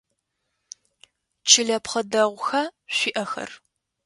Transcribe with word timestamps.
Чылэпхъэ 1.49 2.01
дэгъуха 2.11 2.63
шъуиӏэхэр? 2.95 3.49